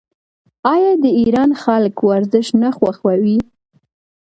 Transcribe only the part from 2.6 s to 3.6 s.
نه خوښوي؟